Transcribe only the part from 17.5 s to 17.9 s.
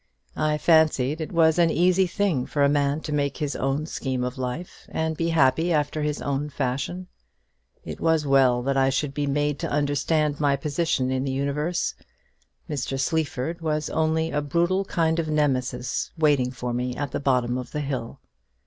of the